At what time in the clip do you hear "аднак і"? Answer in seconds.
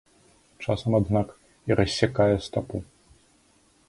0.99-1.77